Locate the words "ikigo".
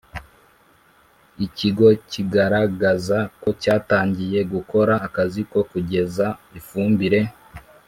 1.45-1.87